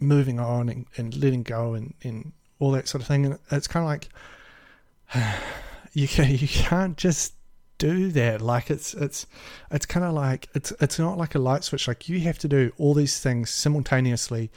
moving 0.00 0.38
on 0.38 0.68
and, 0.68 0.86
and 0.96 1.16
letting 1.16 1.42
go 1.42 1.74
and, 1.74 1.94
and 2.02 2.32
all 2.58 2.70
that 2.72 2.88
sort 2.88 3.02
of 3.02 3.08
thing. 3.08 3.26
And 3.26 3.38
it's 3.50 3.66
kind 3.66 3.84
of 3.84 3.88
like 3.88 4.08
you 5.92 6.08
can 6.08 6.30
you 6.30 6.48
can't 6.48 6.96
just 6.96 7.34
do 7.78 8.10
that. 8.12 8.40
Like 8.40 8.70
it's 8.70 8.94
it's 8.94 9.26
it's 9.70 9.86
kind 9.86 10.04
of 10.04 10.14
like 10.14 10.48
it's 10.54 10.72
it's 10.80 10.98
not 10.98 11.18
like 11.18 11.34
a 11.34 11.38
light 11.38 11.64
switch. 11.64 11.88
Like 11.88 12.08
you 12.08 12.20
have 12.20 12.38
to 12.38 12.48
do 12.48 12.72
all 12.78 12.94
these 12.94 13.20
things 13.20 13.50
simultaneously. 13.50 14.50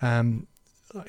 Um, 0.00 0.46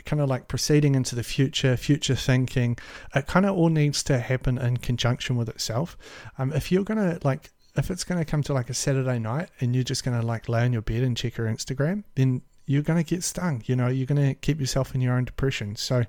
kind 0.05 0.21
of 0.21 0.29
like 0.29 0.47
proceeding 0.47 0.95
into 0.95 1.13
the 1.13 1.23
future, 1.23 1.75
future 1.75 2.15
thinking. 2.15 2.77
It 3.13 3.27
kind 3.27 3.45
of 3.45 3.57
all 3.57 3.67
needs 3.67 4.01
to 4.03 4.19
happen 4.19 4.57
in 4.57 4.77
conjunction 4.77 5.35
with 5.35 5.49
itself. 5.49 5.97
Um, 6.37 6.53
if 6.53 6.71
you're 6.71 6.85
gonna 6.85 7.19
like 7.23 7.51
if 7.75 7.89
it's 7.89 8.03
going 8.03 8.19
to 8.19 8.25
come 8.25 8.43
to 8.43 8.53
like 8.53 8.69
a 8.69 8.73
Saturday 8.73 9.19
night 9.19 9.49
and 9.59 9.73
you're 9.73 9.83
just 9.83 10.03
going 10.03 10.19
to 10.19 10.25
like 10.25 10.47
lay 10.47 10.63
on 10.63 10.73
your 10.73 10.81
bed 10.81 11.03
and 11.03 11.17
check 11.17 11.37
your 11.37 11.47
Instagram, 11.47 12.03
then 12.15 12.41
you're 12.65 12.83
going 12.83 13.03
to 13.03 13.07
get 13.07 13.23
stung. 13.23 13.63
You 13.65 13.75
know, 13.75 13.87
you're 13.87 14.05
going 14.07 14.25
to 14.25 14.35
keep 14.35 14.59
yourself 14.59 14.95
in 14.95 15.01
your 15.01 15.15
own 15.15 15.25
depression. 15.25 15.75
So 15.75 16.03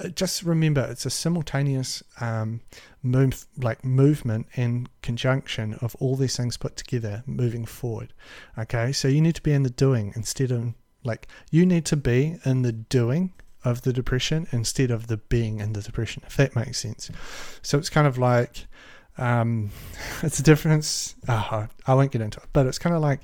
uh, 0.00 0.08
just 0.08 0.42
remember, 0.42 0.82
it's 0.90 1.06
a 1.06 1.10
simultaneous 1.10 2.02
um, 2.20 2.62
move, 3.02 3.46
like 3.56 3.84
movement 3.84 4.46
and 4.56 4.88
conjunction 5.02 5.74
of 5.74 5.94
all 6.00 6.16
these 6.16 6.36
things 6.36 6.56
put 6.56 6.76
together 6.76 7.22
moving 7.26 7.64
forward. 7.64 8.12
Okay, 8.58 8.92
so 8.92 9.08
you 9.08 9.20
need 9.20 9.36
to 9.36 9.42
be 9.42 9.52
in 9.52 9.62
the 9.62 9.70
doing 9.70 10.12
instead 10.16 10.50
of 10.50 10.74
like 11.04 11.28
you 11.50 11.66
need 11.66 11.84
to 11.84 11.96
be 11.96 12.38
in 12.44 12.62
the 12.62 12.72
doing 12.72 13.32
of 13.62 13.82
the 13.82 13.92
depression 13.92 14.46
instead 14.52 14.90
of 14.90 15.06
the 15.06 15.16
being 15.16 15.60
in 15.60 15.74
the 15.74 15.82
depression. 15.82 16.22
If 16.26 16.36
that 16.36 16.56
makes 16.56 16.78
sense. 16.78 17.10
So 17.62 17.78
it's 17.78 17.90
kind 17.90 18.06
of 18.06 18.18
like 18.18 18.66
um, 19.18 19.70
it's 20.22 20.38
a 20.38 20.42
difference. 20.42 21.14
Oh, 21.28 21.66
I 21.86 21.94
won't 21.94 22.12
get 22.12 22.22
into 22.22 22.40
it, 22.40 22.46
but 22.52 22.66
it's 22.66 22.78
kind 22.78 22.94
of 22.94 23.02
like 23.02 23.20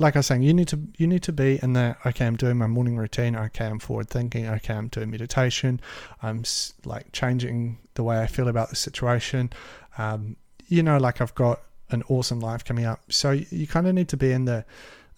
like 0.00 0.14
I 0.16 0.20
was 0.20 0.26
saying, 0.26 0.42
you 0.42 0.54
need 0.54 0.68
to 0.68 0.80
you 0.96 1.06
need 1.06 1.22
to 1.24 1.32
be 1.32 1.58
in 1.62 1.72
the 1.72 1.96
okay. 2.06 2.26
I'm 2.26 2.36
doing 2.36 2.56
my 2.56 2.66
morning 2.66 2.96
routine. 2.96 3.36
Okay, 3.36 3.66
I'm 3.66 3.78
forward 3.78 4.08
thinking. 4.08 4.46
Okay, 4.46 4.74
I'm 4.74 4.88
doing 4.88 5.10
meditation. 5.10 5.80
I'm 6.22 6.44
like 6.84 7.12
changing 7.12 7.78
the 7.94 8.02
way 8.02 8.20
I 8.20 8.26
feel 8.26 8.48
about 8.48 8.70
the 8.70 8.76
situation. 8.76 9.50
Um, 9.96 10.36
you 10.68 10.82
know, 10.82 10.98
like 10.98 11.20
I've 11.20 11.34
got 11.34 11.60
an 11.90 12.02
awesome 12.08 12.40
life 12.40 12.64
coming 12.64 12.84
up. 12.84 13.00
So 13.10 13.32
you, 13.32 13.66
kind 13.66 13.86
of 13.86 13.94
need 13.94 14.08
to 14.10 14.16
be 14.16 14.32
in 14.32 14.44
the 14.44 14.64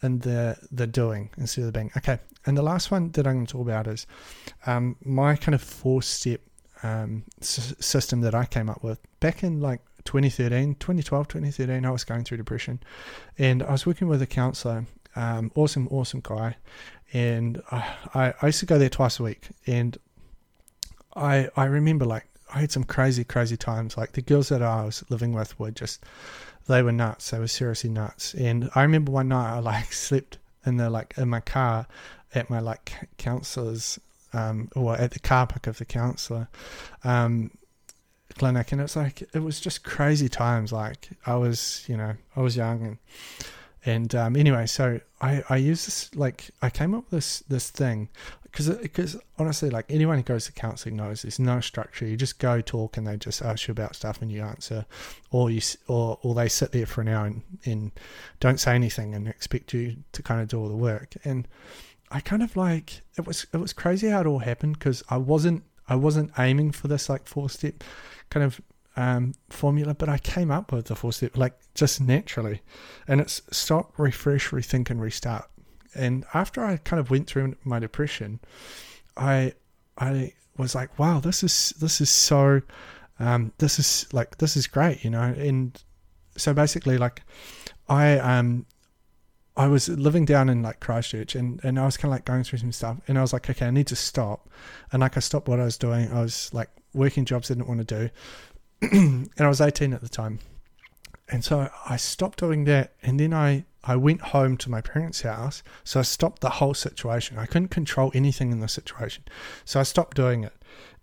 in 0.02 0.20
the 0.20 0.56
the 0.70 0.86
doing 0.86 1.30
instead 1.36 1.62
of 1.62 1.66
the 1.66 1.72
being. 1.72 1.90
Okay, 1.96 2.18
and 2.46 2.56
the 2.56 2.62
last 2.62 2.90
one 2.90 3.10
that 3.12 3.26
I'm 3.26 3.34
going 3.34 3.46
to 3.46 3.52
talk 3.52 3.62
about 3.62 3.86
is 3.86 4.06
um, 4.66 4.96
my 5.04 5.36
kind 5.36 5.54
of 5.54 5.62
four 5.62 6.02
step 6.02 6.40
um, 6.82 7.24
s- 7.40 7.74
system 7.80 8.22
that 8.22 8.34
I 8.34 8.46
came 8.46 8.70
up 8.70 8.82
with 8.82 8.98
back 9.20 9.42
in 9.42 9.60
like 9.60 9.80
2013, 10.04 10.76
2012, 10.76 11.28
2013, 11.28 11.84
I 11.84 11.90
was 11.90 12.04
going 12.04 12.24
through 12.24 12.38
depression, 12.38 12.80
and 13.38 13.62
I 13.62 13.72
was 13.72 13.86
working 13.86 14.08
with 14.08 14.22
a 14.22 14.26
counselor, 14.26 14.86
um, 15.16 15.50
awesome, 15.54 15.88
awesome 15.90 16.20
guy, 16.22 16.56
and 17.12 17.62
I, 17.70 18.34
I, 18.40 18.46
used 18.46 18.60
to 18.60 18.66
go 18.66 18.78
there 18.78 18.88
twice 18.88 19.18
a 19.18 19.24
week, 19.24 19.48
and 19.66 19.98
I 21.16 21.48
I 21.56 21.64
remember 21.64 22.04
like 22.04 22.26
I 22.52 22.60
had 22.60 22.72
some 22.72 22.84
crazy, 22.84 23.24
crazy 23.24 23.56
times. 23.56 23.96
Like 23.96 24.12
the 24.12 24.22
girls 24.22 24.48
that 24.48 24.62
I 24.62 24.84
was 24.84 25.04
living 25.08 25.32
with 25.32 25.58
were 25.58 25.70
just, 25.70 26.04
they 26.66 26.82
were 26.82 26.92
nuts. 26.92 27.30
They 27.30 27.38
were 27.38 27.48
seriously 27.48 27.90
nuts. 27.90 28.34
And 28.34 28.70
I 28.74 28.82
remember 28.82 29.12
one 29.12 29.28
night 29.28 29.54
I 29.54 29.58
like 29.58 29.92
slept 29.92 30.38
in 30.66 30.76
the 30.76 30.90
like 30.90 31.14
in 31.16 31.28
my 31.28 31.40
car 31.40 31.86
at 32.34 32.50
my 32.50 32.60
like 32.60 32.92
counselor's 33.16 33.98
um 34.32 34.68
or 34.76 34.96
at 34.96 35.12
the 35.12 35.18
car 35.18 35.46
park 35.46 35.66
of 35.66 35.78
the 35.78 35.84
counselor, 35.84 36.48
um 37.04 37.50
clinic, 38.34 38.72
and 38.72 38.80
it's 38.80 38.96
like 38.96 39.22
it 39.34 39.42
was 39.42 39.60
just 39.60 39.84
crazy 39.84 40.28
times. 40.28 40.72
Like 40.72 41.10
I 41.26 41.36
was, 41.36 41.84
you 41.88 41.96
know, 41.96 42.14
I 42.36 42.40
was 42.40 42.56
young, 42.56 42.82
and 42.82 42.98
and 43.84 44.14
um, 44.14 44.36
anyway, 44.36 44.66
so 44.66 45.00
I 45.20 45.42
I 45.48 45.56
use 45.56 45.84
this 45.84 46.14
like 46.14 46.50
I 46.62 46.70
came 46.70 46.94
up 46.94 47.04
with 47.04 47.10
this 47.10 47.40
this 47.48 47.70
thing 47.70 48.08
because 48.42 48.68
because 48.68 49.16
honestly, 49.38 49.70
like 49.70 49.86
anyone 49.88 50.16
who 50.16 50.22
goes 50.22 50.46
to 50.46 50.52
counselling 50.52 50.96
knows 50.96 51.22
there's 51.22 51.38
no 51.38 51.60
structure. 51.60 52.06
You 52.06 52.16
just 52.16 52.38
go 52.38 52.60
talk, 52.60 52.96
and 52.96 53.06
they 53.06 53.16
just 53.16 53.42
ask 53.42 53.68
you 53.68 53.72
about 53.72 53.94
stuff, 53.94 54.20
and 54.20 54.30
you 54.30 54.42
answer, 54.42 54.86
or 55.30 55.50
you 55.50 55.60
or 55.86 56.18
or 56.22 56.34
they 56.34 56.48
sit 56.48 56.72
there 56.72 56.86
for 56.86 57.00
an 57.00 57.08
hour 57.08 57.26
and, 57.26 57.42
and 57.64 57.92
don't 58.40 58.58
say 58.58 58.74
anything 58.74 59.14
and 59.14 59.28
expect 59.28 59.72
you 59.72 59.96
to 60.12 60.22
kind 60.22 60.40
of 60.40 60.48
do 60.48 60.58
all 60.58 60.68
the 60.68 60.76
work. 60.76 61.14
And 61.24 61.46
I 62.10 62.20
kind 62.20 62.42
of 62.42 62.56
like 62.56 63.02
it 63.16 63.26
was 63.26 63.46
it 63.52 63.58
was 63.58 63.72
crazy 63.72 64.08
how 64.08 64.20
it 64.20 64.26
all 64.26 64.40
happened 64.40 64.78
because 64.78 65.02
I 65.08 65.16
wasn't 65.16 65.62
I 65.90 65.96
wasn't 65.96 66.30
aiming 66.38 66.70
for 66.70 66.88
this 66.88 67.08
like 67.08 67.26
four 67.26 67.50
step 67.50 67.84
kind 68.30 68.44
of 68.44 68.60
um, 68.96 69.34
formula, 69.50 69.92
but 69.92 70.08
I 70.08 70.18
came 70.18 70.50
up 70.50 70.72
with 70.72 70.86
the 70.86 70.94
four 70.94 71.12
step 71.12 71.36
like 71.36 71.58
just 71.74 72.00
naturally, 72.00 72.62
and 73.08 73.20
it's 73.20 73.42
stop, 73.50 73.98
refresh, 73.98 74.50
rethink, 74.50 74.88
and 74.88 75.02
restart. 75.02 75.50
And 75.94 76.24
after 76.32 76.64
I 76.64 76.76
kind 76.76 77.00
of 77.00 77.10
went 77.10 77.26
through 77.26 77.56
my 77.64 77.80
depression, 77.80 78.38
I 79.16 79.54
I 79.98 80.32
was 80.56 80.74
like, 80.74 80.96
wow, 80.98 81.18
this 81.18 81.42
is 81.42 81.74
this 81.80 82.00
is 82.00 82.08
so, 82.08 82.62
um, 83.18 83.52
this 83.58 83.78
is 83.78 84.06
like 84.12 84.38
this 84.38 84.56
is 84.56 84.66
great, 84.68 85.04
you 85.04 85.10
know. 85.10 85.34
And 85.36 85.76
so 86.36 86.54
basically, 86.54 86.98
like, 86.98 87.22
I 87.88 88.18
um 88.18 88.66
I 89.60 89.66
was 89.66 89.90
living 89.90 90.24
down 90.24 90.48
in 90.48 90.62
like 90.62 90.80
Christchurch 90.80 91.34
and, 91.34 91.60
and 91.62 91.78
I 91.78 91.84
was 91.84 91.98
kind 91.98 92.10
of 92.10 92.16
like 92.16 92.24
going 92.24 92.44
through 92.44 92.60
some 92.60 92.72
stuff 92.72 92.96
and 93.06 93.18
I 93.18 93.20
was 93.20 93.34
like, 93.34 93.50
okay, 93.50 93.66
I 93.66 93.70
need 93.70 93.88
to 93.88 93.96
stop. 93.96 94.48
And 94.90 95.00
like 95.00 95.18
I 95.18 95.20
stopped 95.20 95.48
what 95.48 95.60
I 95.60 95.64
was 95.64 95.76
doing. 95.76 96.10
I 96.10 96.22
was 96.22 96.48
like 96.54 96.70
working 96.94 97.26
jobs 97.26 97.50
I 97.50 97.54
didn't 97.54 97.68
want 97.68 97.86
to 97.86 98.08
do. 98.08 98.10
and 98.90 99.30
I 99.38 99.48
was 99.48 99.60
18 99.60 99.92
at 99.92 100.00
the 100.00 100.08
time. 100.08 100.38
And 101.28 101.44
so 101.44 101.68
I 101.86 101.98
stopped 101.98 102.38
doing 102.38 102.64
that. 102.64 102.94
And 103.02 103.20
then 103.20 103.34
I, 103.34 103.66
I 103.84 103.96
went 103.96 104.22
home 104.22 104.56
to 104.56 104.70
my 104.70 104.80
parents' 104.80 105.20
house. 105.20 105.62
So 105.84 106.00
I 106.00 106.04
stopped 106.04 106.40
the 106.40 106.48
whole 106.48 106.72
situation. 106.72 107.36
I 107.36 107.44
couldn't 107.44 107.68
control 107.68 108.10
anything 108.14 108.52
in 108.52 108.60
the 108.60 108.68
situation. 108.68 109.24
So 109.66 109.78
I 109.78 109.82
stopped 109.82 110.16
doing 110.16 110.42
it. 110.42 110.54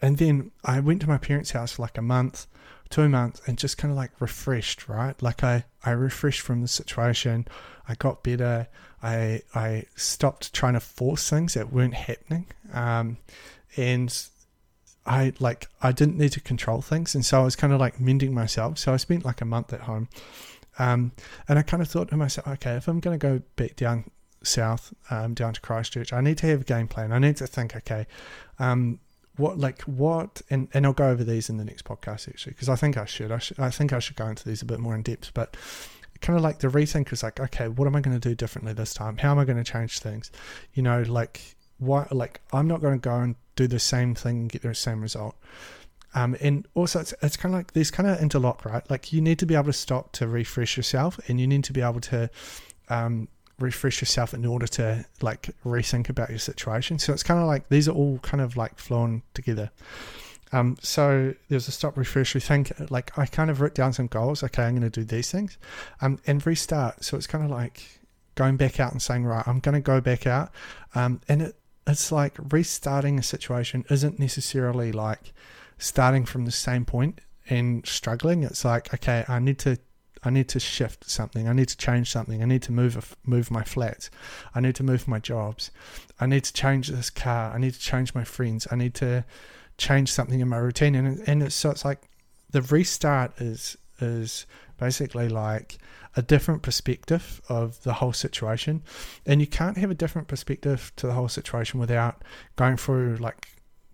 And 0.02 0.18
then 0.18 0.50
I 0.66 0.80
went 0.80 1.02
to 1.02 1.08
my 1.08 1.20
parents' 1.20 1.52
house 1.52 1.74
for 1.74 1.84
like 1.84 2.00
a 2.00 2.02
month, 2.02 2.48
two 2.90 3.10
months, 3.10 3.42
and 3.46 3.58
just 3.58 3.78
kind 3.78 3.92
of 3.92 3.98
like 3.98 4.12
refreshed, 4.20 4.88
right? 4.88 5.22
Like 5.22 5.44
I, 5.44 5.66
I 5.84 5.92
refreshed 5.92 6.42
from 6.42 6.62
the 6.62 6.68
situation. 6.68 7.48
I 7.88 7.96
got 7.96 8.24
better. 8.24 8.68
I 9.02 9.42
I 9.54 9.84
stopped 9.96 10.54
trying 10.54 10.74
to 10.74 10.80
force 10.80 11.30
things 11.30 11.54
that 11.54 11.72
weren't 11.72 11.94
happening. 11.94 12.48
Um, 12.74 13.18
and 13.76 14.28
I 15.06 15.34
like 15.40 15.70
I 15.82 15.92
didn't 15.92 16.18
need 16.18 16.32
to 16.34 16.42
control 16.42 16.82
things, 16.82 17.16
and 17.16 17.26
so 17.26 17.42
I 17.42 17.44
was 17.44 17.56
kind 17.56 17.74
of 17.74 17.80
like 17.80 18.00
mending 18.00 18.34
myself. 18.34 18.78
So 18.78 18.94
I 18.94 18.98
spent 18.98 19.26
like 19.26 19.42
a 19.42 19.46
month 19.46 19.72
at 19.74 19.82
home, 19.82 20.10
um, 20.80 21.12
and 21.48 21.58
I 21.58 21.62
kind 21.62 21.82
of 21.82 21.90
thought 21.90 22.10
to 22.10 22.18
myself, 22.18 22.48
okay, 22.48 22.76
if 22.76 22.88
I'm 22.88 23.00
going 23.00 23.18
to 23.18 23.28
go 23.28 23.42
back 23.56 23.76
down 23.76 24.10
south, 24.44 24.94
um, 25.10 25.34
down 25.34 25.54
to 25.54 25.62
Christchurch, 25.62 26.14
I 26.14 26.22
need 26.22 26.38
to 26.40 26.48
have 26.48 26.62
a 26.62 26.66
game 26.66 26.88
plan. 26.88 27.12
I 27.12 27.20
need 27.20 27.38
to 27.38 27.48
think, 27.48 27.76
okay, 27.76 28.06
um, 28.60 29.00
what 29.38 29.58
like 29.58 29.82
what, 29.84 30.42
and 30.50 30.68
and 30.74 30.86
I'll 30.86 30.94
go 30.94 31.10
over 31.10 31.24
these 31.24 31.50
in 31.50 31.58
the 31.58 31.66
next 31.66 31.86
podcast 31.86 32.28
actually, 32.28 32.54
because 32.54 32.70
I 32.70 32.76
think 32.76 32.98
I 32.98 33.06
should. 33.06 33.32
I 33.32 33.38
should. 33.40 33.60
I 33.60 33.70
think 33.70 33.94
I 33.94 34.00
should 34.00 34.16
go 34.16 34.28
into 34.28 34.48
these 34.48 34.62
a 34.62 34.66
bit 34.66 34.80
more 34.80 34.96
in 34.96 35.04
depth, 35.04 35.32
but 35.34 35.56
kind 36.22 36.38
of 36.38 36.44
like 36.44 36.60
the 36.60 36.68
rethink 36.68 37.14
is 37.14 37.24
like, 37.24 37.40
okay, 37.40 37.68
what 37.68 37.88
am 37.88 37.96
I 37.96 38.02
going 38.02 38.20
to 38.20 38.30
do 38.30 38.36
differently 38.36 38.74
this 38.74 38.94
time? 38.94 39.18
How 39.18 39.32
am 39.32 39.40
I 39.40 39.46
going 39.46 39.58
to 39.58 39.64
change 39.64 40.00
things? 40.00 40.32
You 40.74 40.84
know, 40.84 41.04
like 41.04 41.56
why? 41.78 42.08
Like 42.12 42.42
I'm 42.52 42.68
not 42.68 42.82
going 42.82 43.00
to 43.00 43.00
go 43.00 43.16
and 43.16 43.36
do 43.56 43.68
the 43.68 43.80
same 43.80 44.16
thing 44.16 44.38
and 44.38 44.52
get 44.52 44.62
the 44.62 44.74
same 44.76 45.02
result. 45.02 45.36
Um, 46.16 46.36
and 46.42 46.68
also, 46.74 47.00
it's, 47.00 47.14
it's 47.22 47.38
kind 47.38 47.54
of 47.54 47.60
like 47.60 47.74
these 47.74 47.92
kind 47.92 48.10
of 48.10 48.20
interlock, 48.20 48.66
right? 48.66 48.90
Like 48.90 49.14
you 49.14 49.22
need 49.22 49.40
to 49.40 49.46
be 49.46 49.56
able 49.56 49.66
to 49.66 49.74
stop 49.74 50.14
to 50.14 50.28
refresh 50.28 50.78
yourself, 50.78 51.20
and 51.28 51.40
you 51.40 51.48
need 51.48 51.64
to 51.66 51.74
be 51.74 51.82
able 51.82 52.02
to 52.02 52.30
um, 52.90 53.28
refresh 53.60 54.02
yourself 54.02 54.34
in 54.34 54.46
order 54.46 54.68
to 54.68 55.06
like 55.22 55.50
rethink 55.66 56.10
about 56.10 56.30
your 56.30 56.40
situation. 56.40 57.00
So 57.00 57.14
it's 57.14 57.24
kind 57.24 57.40
of 57.40 57.48
like 57.48 57.70
these 57.70 57.88
are 57.88 57.94
all 57.94 58.20
kind 58.20 58.42
of 58.42 58.56
like 58.58 58.78
flowing 58.78 59.24
together. 59.34 59.72
Um, 60.54 60.78
so 60.82 61.34
there's 61.50 61.68
a 61.68 61.72
stop, 61.72 61.98
refresh, 61.98 62.34
rethink. 62.34 62.90
Like 62.90 63.18
I 63.18 63.26
kind 63.26 63.50
of 63.50 63.60
wrote 63.60 63.76
down 63.76 63.94
some 63.94 64.08
goals. 64.08 64.44
Okay, 64.44 64.64
I'm 64.64 64.78
going 64.78 64.90
to 64.90 64.90
do 64.90 65.04
these 65.04 65.32
things, 65.32 65.58
um, 66.02 66.20
and 66.26 66.46
restart. 66.46 67.04
So 67.04 67.18
it's 67.18 67.28
kind 67.28 67.44
of 67.44 67.52
like 67.52 67.84
going 68.36 68.58
back 68.58 68.80
out 68.80 68.92
and 68.92 69.02
saying, 69.02 69.26
right, 69.26 69.46
I'm 69.48 69.60
going 69.60 69.76
to 69.76 69.82
go 69.82 70.00
back 70.00 70.26
out, 70.28 70.52
um, 70.96 71.22
and 71.28 71.42
it, 71.42 71.56
it's 71.86 72.12
like 72.12 72.38
restarting 72.52 73.18
a 73.20 73.24
situation 73.24 73.86
isn't 73.90 74.20
necessarily 74.20 74.92
like 74.92 75.34
starting 75.78 76.26
from 76.26 76.46
the 76.46 76.52
same 76.52 76.86
point 76.86 77.22
and 77.50 77.86
struggling. 77.86 78.44
It's 78.44 78.66
like, 78.66 78.94
okay, 78.94 79.26
I 79.28 79.40
need 79.40 79.60
to 79.60 79.78
I 80.24 80.30
need 80.30 80.48
to 80.50 80.60
shift 80.60 81.10
something. 81.10 81.48
I 81.48 81.54
need 81.54 81.68
to 81.70 81.78
change 81.78 82.12
something. 82.12 82.42
I 82.42 82.46
need 82.46 82.64
to 82.64 82.72
move 82.72 83.16
move 83.26 83.52
my 83.52 83.64
flats. 83.64 84.10
I 84.56 84.60
need 84.60 84.76
to 84.76 84.84
move 84.84 85.08
my 85.08 85.20
jobs. 85.20 85.72
I 86.20 86.26
need 86.26 86.44
to 86.44 86.54
change 86.54 86.88
this 86.88 87.10
car. 87.10 87.54
I 87.54 87.58
need 87.58 87.74
to 87.74 87.80
change 87.80 88.16
my 88.16 88.24
friends. 88.24 88.68
I 88.72 88.76
need 88.76 88.94
to 88.96 89.26
change 89.78 90.12
something 90.12 90.40
in 90.40 90.48
my 90.48 90.58
routine. 90.58 90.96
And 90.96 91.28
and 91.28 91.44
it's, 91.44 91.56
so 91.56 91.72
it's 91.72 91.86
like 91.86 92.02
the 92.50 92.62
restart 92.62 93.40
is 93.42 93.78
is 94.00 94.46
basically 94.78 95.30
like 95.30 95.78
a 96.16 96.22
different 96.22 96.64
perspective 96.64 97.42
of 97.50 97.82
the 97.84 97.94
whole 97.94 98.14
situation. 98.14 98.84
And 99.26 99.40
you 99.42 99.48
can't 99.48 99.78
have 99.78 99.92
a 99.92 99.96
different 99.96 100.28
perspective 100.28 100.92
to 100.98 101.08
the 101.08 101.14
whole 101.14 101.30
situation 101.30 101.80
without 101.80 102.24
going 102.56 102.78
through 102.78 103.18
like 103.18 103.48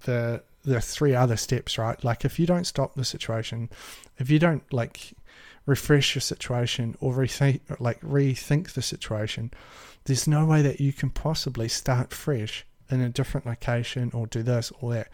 the 0.04 0.44
the 0.64 0.80
three 0.80 1.14
other 1.14 1.36
steps, 1.36 1.78
right? 1.78 2.02
Like 2.04 2.24
if 2.24 2.40
you 2.40 2.46
don't 2.46 2.66
stop 2.66 2.96
the 2.96 3.04
situation, 3.04 3.70
if 4.18 4.30
you 4.30 4.40
don't 4.40 4.64
like 4.72 5.14
refresh 5.66 6.16
your 6.16 6.22
situation 6.22 6.96
or 7.00 7.14
rethink 7.14 7.62
like 7.80 8.00
rethink 8.02 8.72
the 8.74 8.82
situation, 8.82 9.52
there's 10.06 10.28
no 10.28 10.46
way 10.46 10.62
that 10.62 10.82
you 10.82 10.94
can 10.94 11.10
possibly 11.10 11.68
start 11.68 12.14
fresh 12.14 12.66
in 12.90 13.02
a 13.02 13.10
different 13.10 13.46
location 13.46 14.12
or 14.14 14.28
do 14.28 14.44
this 14.44 14.72
or 14.82 14.94
that. 14.94 15.08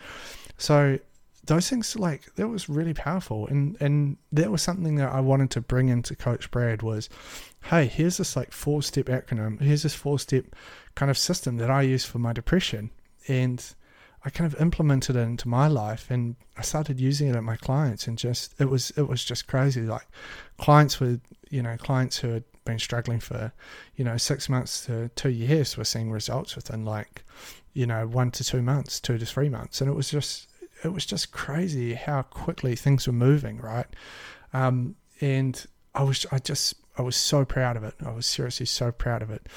So 0.58 1.00
those 1.46 1.70
things 1.70 1.96
like 1.96 2.34
that 2.36 2.48
was 2.48 2.70
really 2.70 2.94
powerful. 2.94 3.48
And 3.48 3.78
and 3.80 4.18
that 4.32 4.52
was 4.52 4.62
something 4.62 4.96
that 4.96 5.12
I 5.12 5.20
wanted 5.20 5.52
to 5.52 5.62
bring 5.62 5.90
into 5.90 6.16
Coach 6.16 6.52
Brad 6.52 6.82
was 6.82 7.10
hey 7.66 7.86
here's 7.86 8.18
this 8.18 8.36
like 8.36 8.52
four 8.52 8.82
step 8.82 9.06
acronym. 9.06 9.62
Here's 9.62 9.84
this 9.84 9.96
four 9.96 10.20
step 10.20 10.46
kind 10.96 11.10
of 11.12 11.18
system 11.18 11.58
that 11.58 11.70
I 11.70 11.84
use 11.84 12.06
for 12.06 12.20
my 12.20 12.34
depression. 12.34 12.92
And 13.28 13.64
I 14.26 14.30
kind 14.30 14.52
of 14.52 14.60
implemented 14.60 15.16
it 15.16 15.20
into 15.20 15.48
my 15.48 15.68
life 15.68 16.12
and 16.12 16.36
I 16.58 16.62
started 16.62 17.00
using 17.00 17.30
it 17.30 17.36
at 17.36 17.44
my 17.44 17.56
clients 17.56 18.08
and 18.08 18.18
just 18.18 18.54
it 18.60 18.70
was 18.70 18.92
it 18.92 19.08
was 19.08 19.24
just 19.24 19.48
crazy 19.48 19.82
like 19.82 20.08
clients 20.58 21.00
were 21.00 21.20
you 21.50 21.62
know 21.62 21.78
clients 21.78 22.18
who 22.18 22.30
had 22.30 22.44
been 22.66 22.80
struggling 22.80 23.20
for 23.20 23.54
you 23.96 24.04
know 24.04 24.18
six 24.18 24.50
months 24.50 24.86
to 24.86 25.10
two 25.16 25.30
years 25.30 25.78
were 25.78 25.86
seeing 25.86 26.12
results 26.12 26.56
within 26.56 26.84
like 26.84 27.24
you 27.74 27.86
know 27.86 28.06
one 28.06 28.30
to 28.32 28.44
two 28.44 28.62
months 28.62 29.00
two 29.00 29.18
to 29.18 29.26
three 29.26 29.50
months 29.50 29.80
and 29.80 29.90
it 29.90 29.94
was 29.94 30.10
just 30.10 30.50
it 30.84 30.94
was 30.94 31.06
just 31.06 31.32
crazy 31.32 31.94
how 31.94 32.22
quickly 32.22 32.76
things 32.76 33.08
were 33.08 33.14
moving, 33.14 33.60
right? 33.60 33.88
Um, 34.54 34.96
and 35.22 35.66
I 35.94 36.04
was, 36.04 36.26
I 36.32 36.40
just, 36.40 36.76
I 36.98 37.02
was 37.02 37.16
so 37.16 37.46
proud 37.46 37.78
of 37.78 37.84
it. 37.84 37.96
I 38.06 38.12
was 38.12 38.26
seriously 38.26 38.66
so 38.66 38.92
proud 38.92 39.22
of 39.22 39.30
it. 39.30 39.48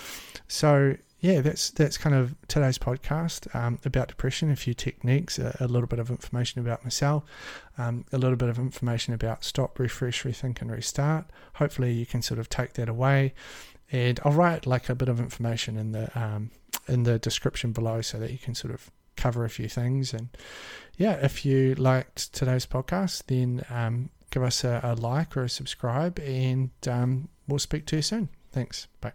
So 0.49 0.97
yeah, 1.23 1.41
that's 1.41 1.71
that's 1.71 1.97
kind 1.97 2.17
of 2.17 2.35
today's 2.49 2.79
podcast 2.79 3.55
um, 3.55 3.79
about 3.85 4.09
depression. 4.09 4.51
A 4.51 4.57
few 4.57 4.75
techniques, 4.75 5.39
a, 5.39 5.57
a, 5.61 5.69
little 5.69 5.87
bit 5.87 6.01
of 6.01 6.11
information 6.11 6.61
about 6.61 6.83
myself, 6.83 7.23
um, 7.79 8.05
a 8.13 8.19
little 8.19 8.37
bit 8.37 8.49
of 8.49 8.59
information 8.59 9.15
about 9.15 9.45
stop, 9.45 9.79
refresh, 9.79 10.25
rethink, 10.25 10.61
and 10.61 10.71
restart. 10.71 11.27
Hopefully, 11.55 11.93
you 11.93 12.07
can 12.07 12.23
sort 12.23 12.41
of 12.41 12.49
take 12.49 12.73
that 12.73 12.89
away. 12.89 13.35
And 13.93 14.19
I'll 14.25 14.33
write 14.33 14.67
like 14.67 14.89
a 14.89 14.97
bit 14.97 15.09
of 15.09 15.21
information 15.21 15.79
in 15.79 15.93
the 15.93 16.11
um, 16.21 16.51
in 16.89 17.05
the 17.05 17.21
description 17.21 17.71
below 17.71 18.01
so 18.01 18.19
that 18.19 18.33
you 18.33 18.39
can 18.39 18.57
sort 18.57 18.75
of 18.75 18.91
cover 19.17 19.45
a 19.45 19.51
few 19.51 19.69
things. 19.69 20.13
And 20.13 20.29
yeah, 20.97 21.25
if 21.25 21.47
you 21.47 21.77
liked 21.77 22.33
today's 22.33 22.67
podcast, 22.67 23.27
then 23.27 23.65
um, 23.71 24.11
give 24.33 24.43
us 24.43 24.65
a, 24.65 24.81
a, 24.83 24.95
like 24.97 25.37
or 25.37 25.45
a 25.45 25.49
subscribe, 25.49 26.19
and 26.19 26.71
um, 26.89 27.29
we'll 27.47 27.61
speak 27.61 27.87
to 27.87 27.97
you 27.97 28.03
soon. 28.03 28.29
Thanks. 28.51 28.89
Bye. 29.01 29.13